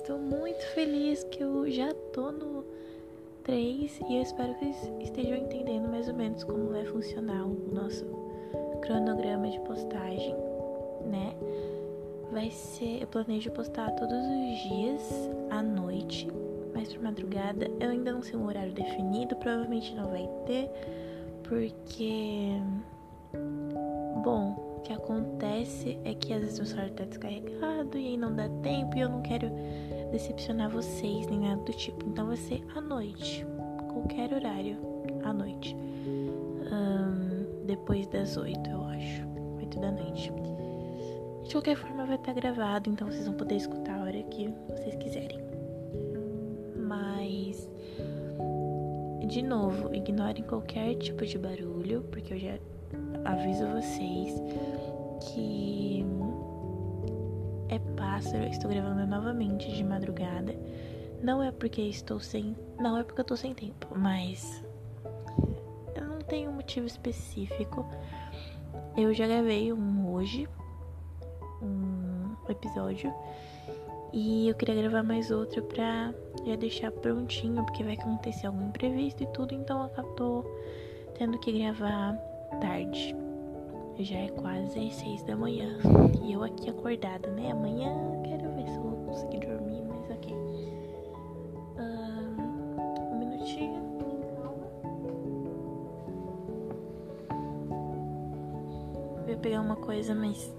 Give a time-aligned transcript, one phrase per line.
[0.00, 2.64] estou muito feliz que eu já tô no
[3.44, 7.54] 3 e eu espero que vocês estejam entendendo mais ou menos como vai funcionar o
[7.72, 8.06] nosso
[8.80, 10.34] cronograma de postagem,
[11.04, 11.34] né?
[12.32, 16.28] Vai ser, eu planejo postar todos os dias à noite,
[16.72, 17.70] mais pra madrugada.
[17.78, 20.70] Eu ainda não sei um horário definido, provavelmente não vai ter,
[21.42, 22.54] porque
[24.22, 28.34] Bom, o que acontece é que às vezes o celular tá descarregado e aí não
[28.34, 29.50] dá tempo e eu não quero
[30.10, 32.06] decepcionar vocês nem nada do tipo.
[32.06, 33.46] Então vai ser à noite,
[33.92, 34.76] qualquer horário,
[35.24, 35.76] à noite.
[36.72, 39.22] Um, depois das 8, eu acho.
[39.58, 40.32] 8 da noite.
[41.44, 44.94] De qualquer forma vai estar gravado, então vocês vão poder escutar a hora que vocês
[44.96, 45.40] quiserem.
[46.76, 47.68] Mas
[49.30, 52.58] de novo, ignorem qualquer tipo de barulho, porque eu já
[53.24, 54.34] aviso vocês
[55.20, 56.04] que
[57.70, 58.44] é pássaro.
[58.44, 60.54] Estou gravando novamente de madrugada.
[61.22, 62.56] Não é porque estou sem.
[62.78, 64.64] Não é porque eu tô sem tempo, mas.
[65.94, 67.86] Eu não tenho um motivo específico.
[68.96, 70.48] Eu já gravei um hoje.
[71.62, 73.14] Um episódio.
[74.12, 76.12] E eu queria gravar mais outro pra
[76.44, 80.44] já deixar prontinho, porque vai acontecer algum imprevisto e tudo, então eu acabou
[81.16, 82.14] tendo que gravar
[82.60, 83.14] tarde.
[84.02, 85.78] Já é quase seis da manhã.
[86.22, 87.50] E eu aqui acordada, né?
[87.50, 87.92] Amanhã
[88.24, 90.34] quero ver se eu vou conseguir dormir, mas ok.
[91.76, 93.78] Um, um minutinho.
[99.26, 100.50] Eu ia pegar uma coisa, mas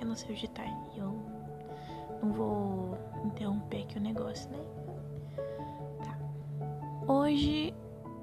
[0.00, 0.64] eu não sei onde tá.
[0.96, 1.14] Eu
[2.20, 4.58] não vou interromper aqui o negócio, né?
[6.04, 6.18] Tá.
[7.06, 7.72] Hoje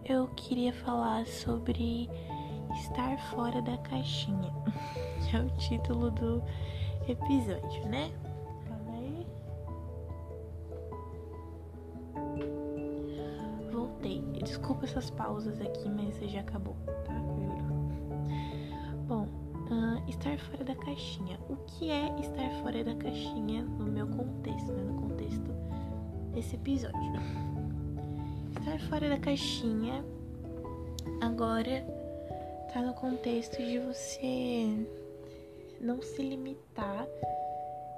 [0.04, 2.10] eu queria falar sobre
[2.90, 4.54] Estar fora da caixinha.
[5.32, 6.42] É o título do
[7.08, 8.12] episódio, né?
[8.68, 9.28] Calma aí.
[13.72, 14.24] Voltei.
[14.44, 17.14] Desculpa essas pausas aqui, mas já acabou, tá?
[17.14, 17.64] Juro.
[19.08, 19.28] Bom,
[19.70, 21.40] uh, estar fora da caixinha.
[21.48, 24.82] O que é estar fora da caixinha no meu contexto, né?
[24.82, 25.52] No contexto
[26.34, 26.98] desse episódio.
[28.58, 30.04] Estar fora da caixinha
[31.22, 31.99] agora
[32.74, 34.68] tá no contexto de você
[35.82, 37.08] não se limitar.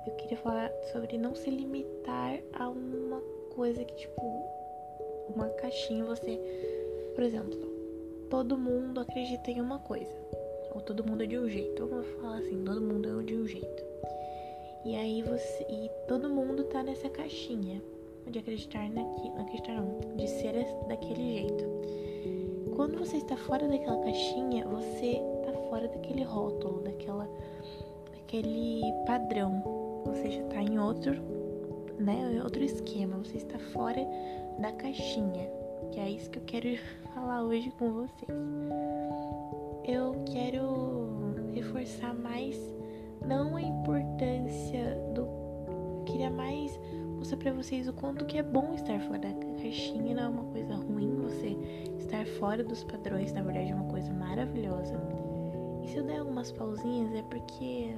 [0.07, 3.21] Eu queria falar sobre não se limitar a uma
[3.53, 4.21] coisa que, tipo,
[5.35, 6.05] uma caixinha.
[6.05, 6.39] Você,
[7.13, 7.59] por exemplo,
[8.29, 10.15] todo mundo acredita em uma coisa,
[10.73, 11.85] ou todo mundo é de um jeito.
[11.85, 13.83] Vamos falar assim: todo mundo é de um jeito.
[14.85, 15.63] E aí você.
[15.69, 17.81] E todo mundo tá nessa caixinha
[18.25, 19.37] de acreditar naquilo.
[19.37, 20.53] Acreditar não, de ser
[20.87, 22.00] daquele jeito
[22.81, 27.29] quando você está fora daquela caixinha, você está fora daquele rótulo, daquela,
[28.11, 29.61] daquele padrão.
[30.03, 31.13] Você já está em outro,
[31.99, 33.17] né, outro esquema.
[33.17, 34.03] Você está fora
[34.57, 35.47] da caixinha,
[35.91, 36.75] que é isso que eu quero
[37.13, 38.31] falar hoje com vocês.
[39.85, 42.57] Eu quero reforçar mais
[43.23, 45.27] não a importância do
[46.07, 46.79] queria mais
[47.21, 50.43] mostrar para vocês o quanto que é bom estar fora da caixinha, não é uma
[50.45, 51.55] coisa ruim você
[51.99, 54.95] estar fora dos padrões, na verdade é uma coisa maravilhosa.
[55.83, 57.93] E se eu der algumas pausinhas é porque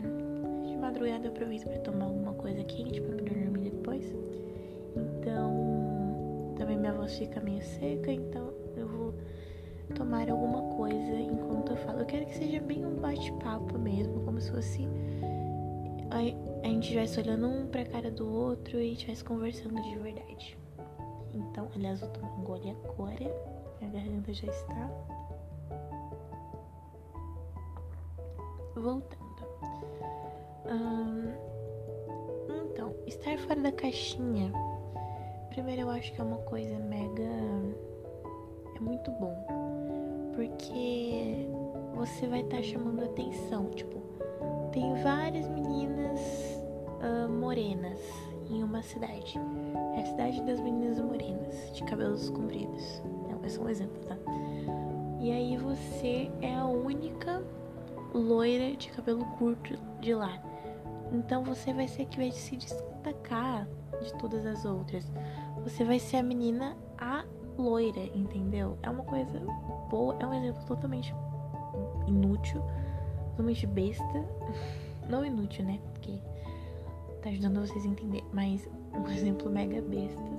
[0.66, 4.14] de madrugada eu aproveito para tomar alguma coisa quente para poder dormir depois.
[4.94, 9.14] Então, também minha voz fica meio seca, então eu vou
[9.96, 12.00] tomar alguma coisa enquanto eu falo.
[12.00, 14.82] Eu quero que seja bem um bate-papo mesmo, como se fosse
[16.14, 20.58] a, gente estivesse olhando um pra cara do outro e estivesse conversando de verdade.
[21.34, 23.54] Então, aliás, eu tomar um gole agora.
[23.82, 24.90] Minha garganta já está.
[28.76, 29.24] Voltando.
[30.68, 31.34] Hum,
[32.70, 34.52] então, estar fora da caixinha.
[35.50, 37.24] Primeiro, eu acho que é uma coisa mega.
[38.76, 39.36] É muito bom.
[40.36, 41.48] Porque
[41.96, 43.70] você vai estar tá chamando atenção.
[43.72, 44.03] Tipo,
[44.74, 46.20] tem várias meninas
[47.00, 48.00] uh, morenas
[48.50, 49.40] em uma cidade.
[49.96, 53.02] É a cidade das meninas morenas, de cabelos compridos
[53.44, 54.18] é só um exemplo, tá?
[55.20, 57.44] E aí você é a única
[58.14, 60.42] loira de cabelo curto de lá.
[61.12, 63.68] Então você vai ser a que vai se destacar
[64.02, 65.12] de todas as outras.
[65.64, 67.24] Você vai ser a menina a
[67.58, 68.78] loira, entendeu?
[68.82, 69.40] É uma coisa
[69.90, 71.14] boa, é um exemplo totalmente
[72.08, 72.64] inútil,
[73.34, 74.26] totalmente besta.
[75.10, 75.80] Não inútil, né?
[75.94, 76.18] Porque
[77.22, 80.34] tá ajudando vocês a entender, mas um exemplo mega besta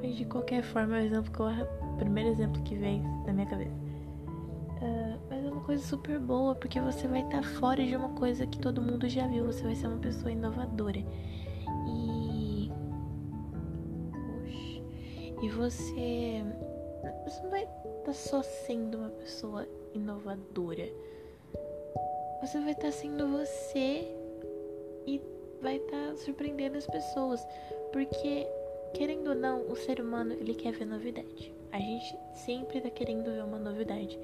[0.00, 3.32] mas de qualquer forma, é o exemplo que eu, o primeiro exemplo que veio na
[3.32, 3.74] minha cabeça.
[4.80, 8.10] Uh, mas é uma coisa super boa, porque você vai estar tá fora de uma
[8.10, 9.44] coisa que todo mundo já viu.
[9.46, 11.00] Você vai ser uma pessoa inovadora.
[11.88, 12.70] E.
[14.40, 14.82] Oxi.
[15.42, 16.44] E você.
[17.24, 20.88] Você não vai estar tá só sendo uma pessoa inovadora.
[22.40, 24.06] Você vai estar tá sendo você
[25.06, 25.20] e
[25.60, 27.44] vai estar tá surpreendendo as pessoas.
[27.92, 28.46] Porque,
[28.94, 31.52] querendo ou não, o ser humano ele quer ver novidade.
[31.72, 34.18] A gente sempre tá querendo ver uma novidade.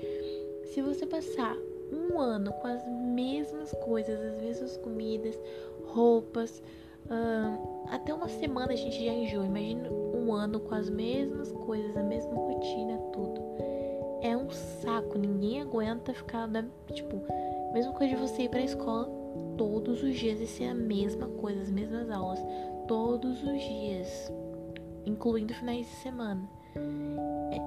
[0.66, 1.56] Se você passar
[1.92, 5.38] um ano com as mesmas coisas, as mesmas comidas,
[5.86, 6.62] roupas,
[7.90, 9.44] até uma semana a gente já enjoa.
[9.44, 13.40] Imagina um ano com as mesmas coisas, a mesma rotina, tudo.
[14.22, 17.20] É um saco, ninguém aguenta ficar, da, tipo,
[17.74, 19.08] mesma coisa de você ir pra escola
[19.56, 22.38] todos os dias e ser a mesma coisa, as mesmas aulas,
[22.86, 24.32] todos os dias,
[25.06, 26.48] incluindo finais de semana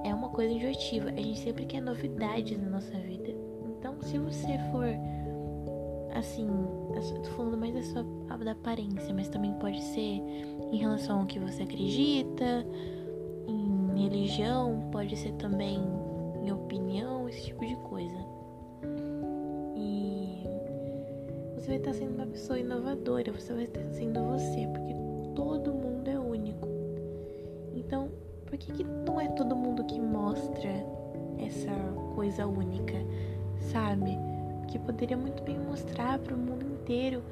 [0.04, 1.10] é uma coisa enjoativa.
[1.10, 3.34] A gente sempre quer novidades na nossa vida.
[3.78, 4.86] Então, se você for
[6.14, 6.48] assim,
[7.22, 8.04] tô falando mais da sua
[8.38, 10.00] da aparência, mas também pode ser
[10.72, 12.66] em relação ao que você acredita,
[13.46, 15.80] em religião, pode ser também
[16.42, 18.37] em opinião, esse tipo de coisa.
[21.68, 24.94] Você vai estar sendo uma pessoa inovadora, você vai estar sendo você, porque
[25.34, 26.66] todo mundo é único.
[27.74, 28.10] Então,
[28.46, 30.70] por que, que não é todo mundo que mostra
[31.38, 31.70] essa
[32.14, 32.94] coisa única,
[33.70, 34.16] sabe?
[34.68, 37.22] Que poderia muito bem mostrar para o mundo inteiro.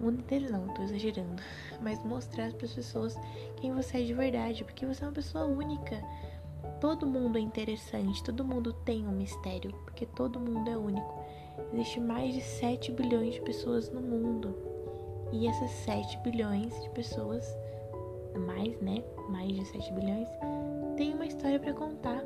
[0.00, 1.42] O mundo inteiro não, tô exagerando.
[1.82, 3.18] Mas mostrar para as pessoas
[3.56, 6.00] quem você é de verdade, porque você é uma pessoa única.
[6.80, 11.22] Todo mundo é interessante, todo mundo tem um mistério, porque todo mundo é único.
[11.72, 14.54] Existe mais de 7 bilhões de pessoas no mundo.
[15.32, 17.56] E essas 7 bilhões de pessoas,
[18.46, 19.02] mais, né?
[19.30, 20.28] Mais de 7 bilhões,
[20.96, 22.22] tem uma história para contar.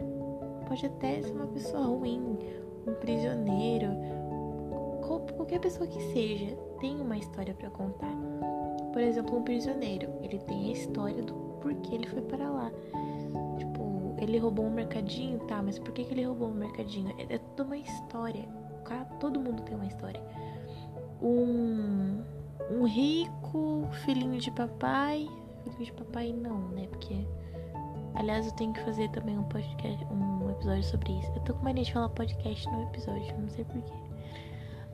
[0.66, 2.38] Pode até ser uma pessoa ruim,
[2.86, 3.88] um prisioneiro,
[5.36, 8.14] qualquer pessoa que seja, tem uma história para contar.
[8.92, 12.72] Por exemplo, um prisioneiro, ele tem a história do porquê ele foi para lá.
[13.58, 17.14] Tipo, ele roubou um mercadinho, tá, mas por que, que ele roubou um mercadinho?
[17.18, 18.44] É, é toda uma história.
[19.20, 20.20] Todo mundo tem uma história.
[21.20, 22.22] Um,
[22.70, 25.28] um rico filhinho de papai.
[25.64, 26.86] Filhinho de papai não, né?
[26.88, 27.26] Porque
[28.16, 31.30] Aliás, eu tenho que fazer também um podcast, um episódio sobre isso.
[31.36, 33.92] Eu tô com mania de falar podcast no episódio, não sei porquê.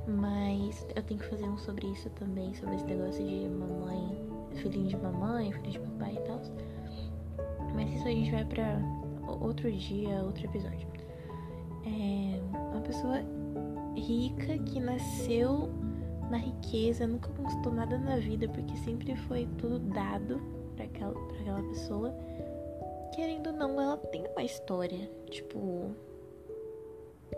[0.09, 4.21] Mas eu tenho que fazer um sobre isso também, sobre esse negócio de mamãe,
[4.57, 6.41] filhinho de mamãe, filhinho de papai e tal.
[7.77, 8.81] Mas isso a gente vai pra
[9.41, 10.89] outro dia, outro episódio.
[11.87, 12.41] É
[12.73, 13.21] uma pessoa
[13.97, 15.71] rica que nasceu
[16.31, 20.41] na riqueza, nunca conquistou nada na vida, porque sempre foi tudo dado
[20.77, 22.15] para aquela, pra aquela pessoa
[23.13, 25.09] querendo ou não, ela tem uma história.
[25.31, 25.91] Tipo.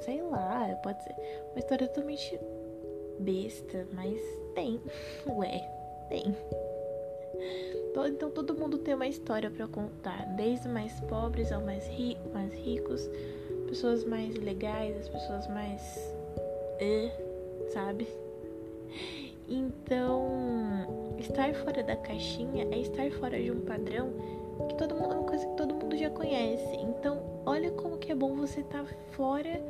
[0.00, 1.14] Sei lá, pode ser
[1.52, 2.40] uma história totalmente
[3.20, 4.20] besta, mas
[4.54, 4.80] tem.
[5.28, 5.60] Ué,
[6.08, 6.36] tem.
[8.06, 12.52] Então todo mundo tem uma história para contar, desde mais pobres ao mais, ri mais
[12.54, 13.08] ricos,
[13.68, 16.14] pessoas mais legais, as pessoas mais.
[16.80, 18.06] Uh, sabe?
[19.48, 24.10] Então, estar fora da caixinha é estar fora de um padrão
[24.68, 26.76] que todo mundo, é uma coisa que todo mundo já conhece.
[26.76, 29.60] Então, olha como que é bom você estar tá fora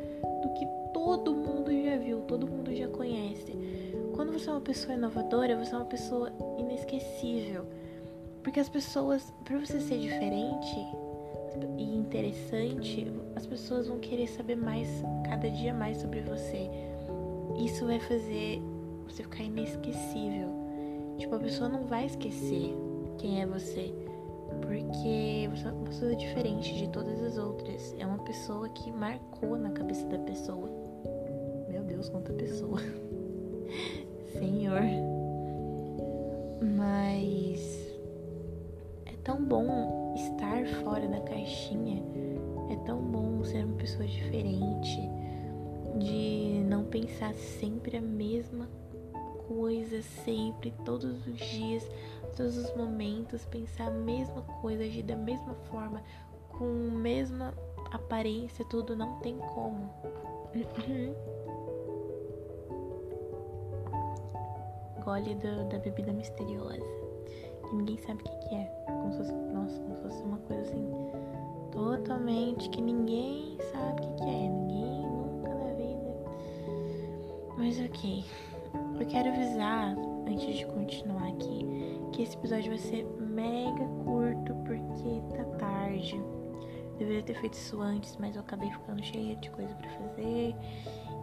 [0.43, 3.53] do que todo mundo já viu, todo mundo já conhece.
[4.15, 7.65] Quando você é uma pessoa inovadora, você é uma pessoa inesquecível.
[8.43, 10.77] Porque as pessoas, para você ser diferente
[11.79, 14.89] e interessante, as pessoas vão querer saber mais,
[15.29, 16.71] cada dia mais sobre você.
[17.57, 18.61] Isso vai fazer
[19.07, 20.49] você ficar inesquecível.
[21.19, 22.75] Tipo, a pessoa não vai esquecer
[23.19, 23.95] quem é você.
[24.61, 27.95] Porque você é uma pessoa diferente de todas as outras.
[27.99, 30.69] É uma pessoa que marcou na cabeça da pessoa.
[31.69, 32.81] Meu Deus, quanta pessoa.
[34.33, 34.83] Senhor.
[36.77, 37.99] Mas
[39.07, 42.03] é tão bom estar fora da caixinha.
[42.71, 45.01] É tão bom ser uma pessoa diferente.
[45.99, 48.69] De não pensar sempre a mesma
[49.49, 51.89] coisa, sempre, todos os dias
[52.37, 56.03] todos os momentos, pensar a mesma coisa, agir da mesma forma,
[56.51, 57.55] com a mesma
[57.93, 59.91] aparência, tudo não tem como.
[65.05, 66.85] Gole do, da bebida misteriosa.
[67.69, 68.65] Que ninguém sabe o que, que é.
[68.87, 69.33] Como se fosse,
[82.25, 86.19] esse episódio vai ser mega curto porque tá tarde.
[86.99, 90.55] Deveria ter feito isso antes, mas eu acabei ficando cheia de coisa para fazer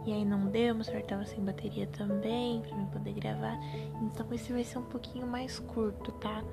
[0.06, 3.58] E aí não deu, meu celular tava sem bateria também, pra mim poder gravar.
[4.02, 6.44] Então esse vai ser um pouquinho mais curto, tá?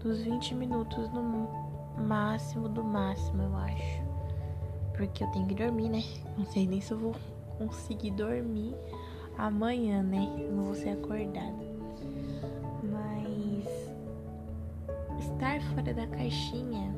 [0.00, 1.48] Dos 20 minutos no
[1.98, 4.02] máximo do máximo, eu acho.
[4.96, 6.02] Porque eu tenho que dormir, né?
[6.36, 7.14] Não sei nem se eu vou
[7.58, 8.74] conseguir dormir
[9.36, 10.48] amanhã, né?
[10.50, 11.77] Não vou ser acordada.
[15.38, 16.92] Estar fora da caixinha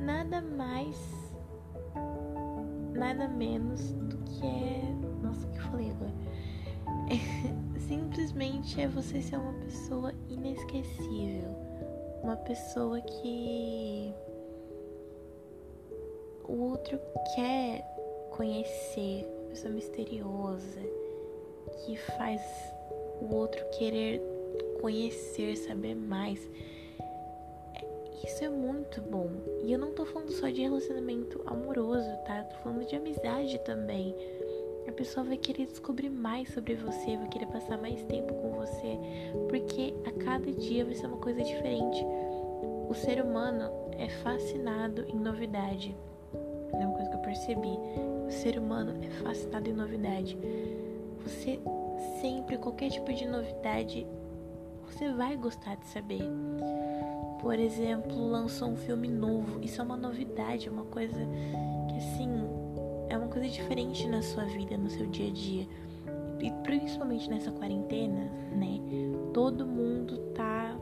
[0.00, 0.96] nada mais
[2.92, 4.82] nada menos do que é.
[5.22, 6.12] Nossa, o que eu falei agora?
[7.08, 11.54] É, simplesmente é você ser uma pessoa inesquecível.
[12.24, 14.12] Uma pessoa que
[16.48, 16.98] o outro
[17.36, 17.84] quer
[18.32, 20.80] conhecer, uma pessoa misteriosa,
[21.84, 22.42] que faz
[23.22, 24.20] o outro querer
[24.80, 26.50] conhecer, saber mais.
[28.24, 29.30] Isso é muito bom.
[29.64, 32.38] E eu não tô falando só de relacionamento amoroso, tá?
[32.38, 34.14] Eu tô falando de amizade também.
[34.86, 38.98] A pessoa vai querer descobrir mais sobre você, vai querer passar mais tempo com você,
[39.48, 42.04] porque a cada dia vai ser uma coisa diferente.
[42.88, 45.96] O ser humano é fascinado em novidade.
[46.72, 47.78] É uma coisa que eu percebi.
[48.26, 50.36] O ser humano é fascinado em novidade.
[51.22, 51.60] Você
[52.20, 54.06] sempre, qualquer tipo de novidade,
[54.86, 56.22] você vai gostar de saber
[57.40, 59.60] por exemplo, lançou um filme novo.
[59.62, 61.18] Isso é uma novidade, é uma coisa
[61.88, 62.28] que assim
[63.08, 65.66] é uma coisa diferente na sua vida, no seu dia a dia.
[66.40, 68.80] E principalmente nessa quarentena, né?
[69.32, 70.76] Todo mundo tá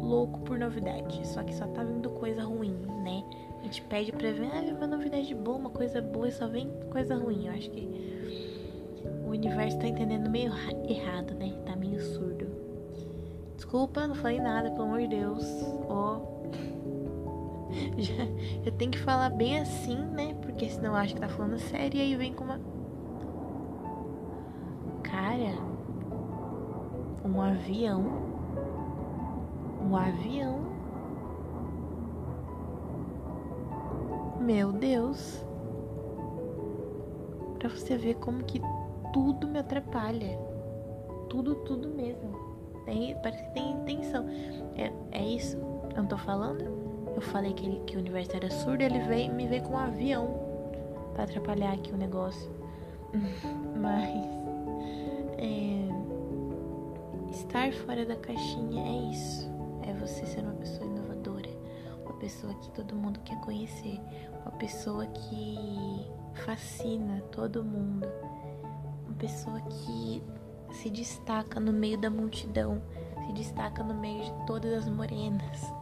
[0.00, 2.74] louco por novidade, só que só tá vindo coisa ruim,
[3.04, 3.22] né?
[3.60, 6.68] A gente pede pra ver, ah, uma novidade boa, uma coisa boa e só vem
[6.90, 7.46] coisa ruim.
[7.46, 7.88] Eu acho que
[9.24, 10.52] o universo tá entendendo meio
[10.88, 11.52] errado, né?
[11.64, 12.59] Tá meio surdo.
[13.60, 15.44] Desculpa, não falei nada, pelo amor de Deus.
[15.86, 16.16] Ó.
[16.16, 16.40] Oh.
[17.98, 18.24] Já,
[18.64, 20.34] já tem que falar bem assim, né?
[20.42, 22.58] Porque senão acho que tá falando sério e aí vem com uma.
[25.02, 25.56] Cara.
[27.22, 28.02] Um avião.
[29.88, 30.60] Um avião.
[34.40, 35.44] Meu Deus.
[37.58, 38.60] Pra você ver como que
[39.12, 40.38] tudo me atrapalha.
[41.28, 42.49] Tudo, tudo mesmo.
[43.22, 44.26] Parece que tem intenção.
[44.76, 45.56] É, é isso?
[45.94, 46.80] Eu não tô falando?
[47.14, 49.78] Eu falei que, ele, que o universo era surdo, ele veio, me veio com um
[49.78, 50.50] avião
[51.14, 52.50] para atrapalhar aqui o negócio.
[53.76, 54.14] Mas
[55.38, 55.88] é,
[57.30, 59.50] estar fora da caixinha é isso.
[59.82, 61.50] É você ser uma pessoa inovadora,
[62.04, 64.00] uma pessoa que todo mundo quer conhecer,
[64.42, 66.06] uma pessoa que
[66.44, 68.06] fascina todo mundo,
[69.06, 70.22] uma pessoa que
[70.72, 72.82] se destaca no meio da multidão,
[73.26, 75.72] se destaca no meio de todas as morenas.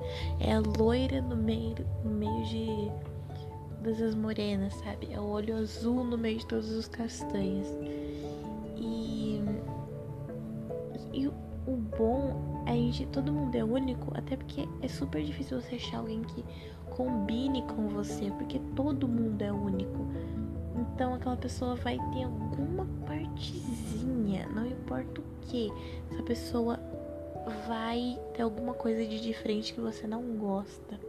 [0.40, 2.90] É a loira no meio, no meio de
[3.76, 5.08] todas as morenas, sabe?
[5.12, 7.66] É o olho azul no meio de todos os castanhos.
[8.76, 9.42] E,
[11.12, 15.60] e o bom é a gente, todo mundo é único, até porque é super difícil
[15.60, 16.44] você achar alguém que
[16.90, 20.06] combine com você, porque todo mundo é único.
[20.78, 25.72] Então aquela pessoa vai ter alguma partezinha, não importa o que,
[26.12, 26.78] essa pessoa
[27.66, 31.00] vai ter alguma coisa de diferente que você não gosta.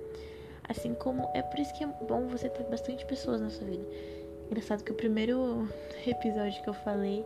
[0.68, 3.86] Assim como é por isso que é bom você ter bastante pessoas na sua vida.
[4.48, 5.68] Engraçado que o primeiro
[6.06, 7.26] episódio que eu falei,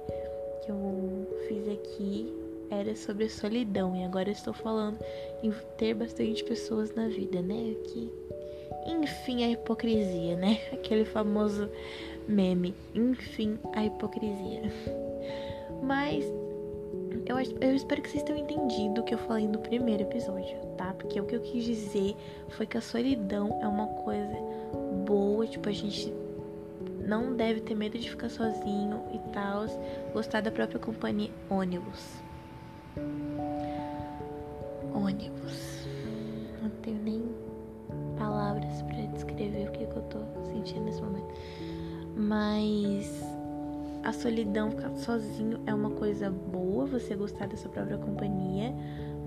[0.63, 2.33] que eu fiz aqui,
[2.69, 3.95] era sobre solidão.
[3.95, 4.97] E agora eu estou falando
[5.41, 7.75] em ter bastante pessoas na vida, né?
[7.85, 8.11] Que,
[8.87, 10.59] enfim, a hipocrisia, né?
[10.73, 11.69] Aquele famoso
[12.27, 12.73] meme.
[12.93, 14.71] Enfim, a hipocrisia.
[15.81, 16.25] Mas
[17.25, 20.93] eu, eu espero que vocês tenham entendido o que eu falei no primeiro episódio, tá?
[20.93, 22.15] Porque o que eu quis dizer
[22.49, 24.35] foi que a solidão é uma coisa
[25.05, 26.13] boa, tipo, a gente
[27.05, 29.65] não deve ter medo de ficar sozinho e tal,
[30.13, 31.31] gostar da própria companhia.
[31.49, 32.21] Ônibus.
[34.93, 35.87] Ônibus.
[36.61, 37.23] Não tenho nem
[38.17, 41.22] palavras para descrever o que, que eu tô sentindo nesse momento.
[42.15, 43.23] Mas
[44.03, 48.73] a solidão, ficar sozinho é uma coisa boa, você gostar da sua própria companhia,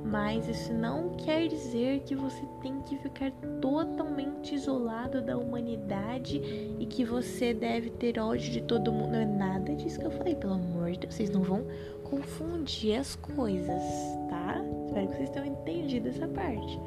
[0.04, 6.40] mas isso não quer dizer que você tem que ficar totalmente isolado da humanidade
[6.78, 9.12] e que você deve ter ódio de todo mundo.
[9.12, 11.14] Não é nada disso que eu falei, pelo amor de Deus.
[11.14, 11.66] Vocês não vão
[12.04, 13.82] confundir as coisas,
[14.30, 14.62] tá?
[14.86, 16.78] Espero que vocês tenham entendido essa parte.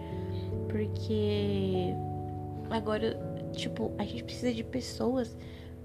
[0.70, 1.94] Porque
[2.70, 3.20] agora,
[3.51, 5.36] tipo, a gente precisa de pessoas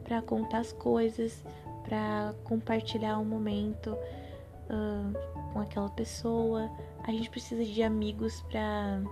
[0.05, 1.43] para contar as coisas,
[1.83, 6.71] para compartilhar um momento uh, com aquela pessoa.
[7.03, 9.03] A gente precisa de amigos para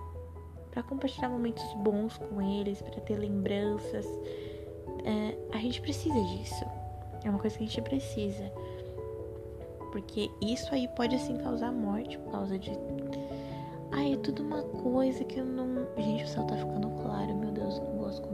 [0.71, 4.07] para compartilhar momentos bons com eles, para ter lembranças.
[5.05, 6.65] É, a gente precisa disso.
[7.23, 8.51] É uma coisa que a gente precisa.
[9.91, 12.71] Porque isso aí pode assim causar morte por causa de.
[13.91, 15.87] Ai, é tudo uma coisa que eu não.
[15.95, 18.32] Gente, o céu tá ficando claro, meu Deus, não gosto.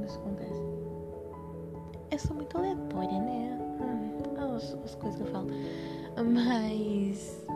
[2.20, 3.58] Eu sou muito aleatória, né?
[4.38, 5.48] Ah, as, as coisas que eu falo.
[6.18, 7.48] Mas.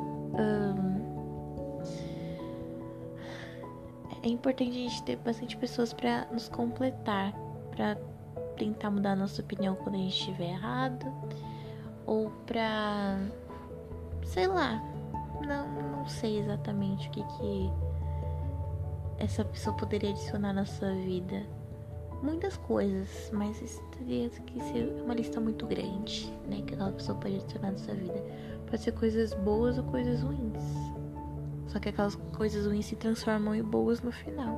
[4.24, 7.34] É importante a gente ter bastante pessoas para nos completar,
[7.72, 7.96] para
[8.55, 11.05] tentar mudar nossa opinião quando a gente estiver errado,
[12.05, 13.20] ou pra.
[14.24, 14.82] sei lá,
[15.46, 17.70] não, não sei exatamente o que, que
[19.17, 21.46] essa pessoa poderia adicionar na sua vida.
[22.23, 26.63] Muitas coisas, mas isso teria que ser uma lista muito grande, né?
[26.65, 28.23] Que aquela pessoa pode adicionar na sua vida.
[28.65, 30.63] Pode ser coisas boas ou coisas ruins.
[31.67, 34.57] Só que aquelas coisas ruins se transformam em boas no final.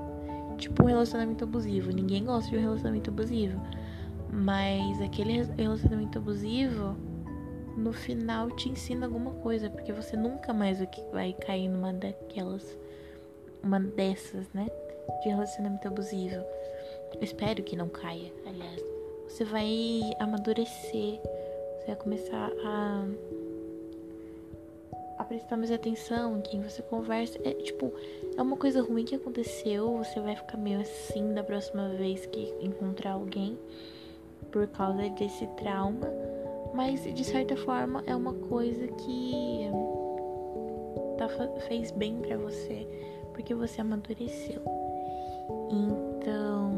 [0.59, 1.91] Tipo um relacionamento abusivo.
[1.91, 3.59] Ninguém gosta de um relacionamento abusivo.
[4.31, 6.95] Mas aquele relacionamento abusivo,
[7.75, 10.77] no final te ensina alguma coisa, porque você nunca mais
[11.11, 12.77] vai cair numa daquelas,
[13.63, 14.67] uma dessas, né?
[15.23, 16.43] De relacionamento abusivo.
[17.15, 18.83] Eu espero que não caia, aliás.
[19.27, 21.19] Você vai amadurecer,
[21.79, 23.05] você vai começar a
[25.17, 27.39] a prestar mais atenção em quem você conversa.
[27.43, 27.91] É tipo,
[28.37, 32.53] é uma coisa ruim que aconteceu, você vai ficar meio assim da próxima vez que
[32.61, 33.57] encontrar alguém
[34.51, 36.07] por causa desse trauma,
[36.73, 39.69] mas de certa forma é uma coisa que
[41.17, 41.27] tá,
[41.67, 42.87] fez bem para você,
[43.33, 44.61] porque você amadureceu.
[45.69, 46.73] Então,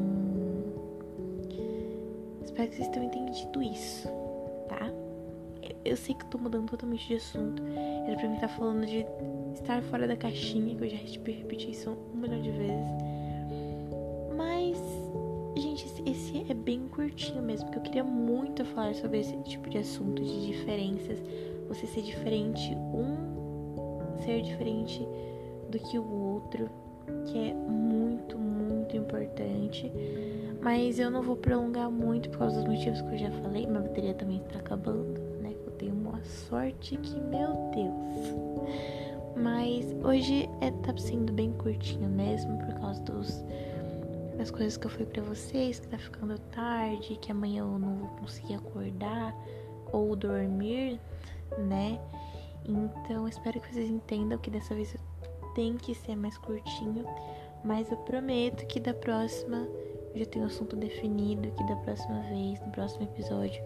[2.58, 4.08] espero que vocês tenham entendido isso,
[4.68, 4.92] tá?
[5.86, 7.62] Eu sei que tô mudando totalmente de assunto.
[8.08, 9.06] Era pra mim estar tá falando de
[9.54, 12.90] estar fora da caixinha, que eu já repeti isso um milhão de vezes.
[14.36, 14.78] Mas
[15.56, 19.80] Gente, esse é bem curtinho mesmo, porque eu queria muito falar sobre esse tipo de
[19.80, 21.18] assunto, de diferenças.
[21.68, 25.00] Você ser diferente, um ser diferente
[25.68, 26.70] do que o outro,
[27.26, 29.92] que é muito, muito importante.
[30.62, 33.66] Mas eu não vou prolongar muito por causa dos motivos que eu já falei.
[33.68, 35.54] Minha bateria também está acabando, né?
[35.66, 38.58] Eu tenho uma sorte que, meu Deus.
[39.36, 43.44] Mas hoje é, tá sendo bem curtinho mesmo por causa dos
[44.38, 47.96] das coisas que eu falei para vocês, que tá ficando tarde, que amanhã eu não
[47.96, 49.36] vou conseguir acordar
[49.92, 51.00] ou dormir,
[51.58, 52.00] né?
[52.64, 54.96] Então, espero que vocês entendam que dessa vez
[55.56, 57.04] tem que ser mais curtinho,
[57.64, 59.68] mas eu prometo que da próxima
[60.16, 63.62] já tenho o assunto definido, que da próxima vez, no próximo episódio,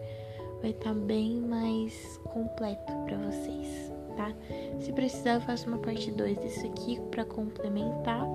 [0.60, 4.32] vai estar tá bem mais completo para vocês, tá?
[4.80, 8.26] Se precisar, eu faço uma parte 2 disso aqui para complementar.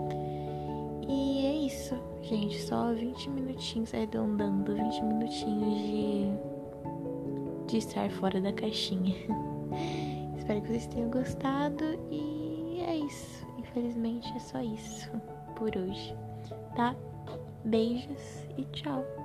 [1.08, 2.60] E é isso, gente.
[2.62, 9.16] Só 20 minutinhos arredondando, 20 minutinhos de, de estar fora da caixinha.
[10.38, 11.84] Espero que vocês tenham gostado.
[12.12, 13.48] E é isso.
[13.58, 15.10] Infelizmente é só isso
[15.56, 16.16] por hoje,
[16.76, 16.96] tá?
[17.68, 19.17] Beijos e tchau.